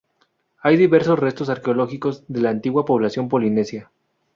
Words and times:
Hay 0.63 0.77
diversos 0.77 1.19
restos 1.19 1.49
arqueológicos 1.49 2.23
de 2.27 2.41
la 2.41 2.49
antigua 2.49 2.85
población 2.85 3.29
polinesia. 3.29 3.91